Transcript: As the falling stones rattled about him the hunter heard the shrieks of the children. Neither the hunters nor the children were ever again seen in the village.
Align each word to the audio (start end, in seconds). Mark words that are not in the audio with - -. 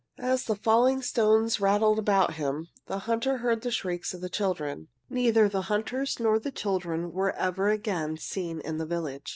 As 0.17 0.45
the 0.45 0.55
falling 0.55 1.03
stones 1.03 1.59
rattled 1.59 1.99
about 1.99 2.33
him 2.33 2.69
the 2.87 2.97
hunter 3.05 3.37
heard 3.37 3.61
the 3.61 3.69
shrieks 3.69 4.15
of 4.15 4.21
the 4.21 4.29
children. 4.31 4.87
Neither 5.11 5.47
the 5.47 5.61
hunters 5.69 6.19
nor 6.19 6.39
the 6.39 6.49
children 6.49 7.11
were 7.11 7.33
ever 7.33 7.69
again 7.69 8.17
seen 8.17 8.61
in 8.61 8.79
the 8.79 8.87
village. 8.87 9.29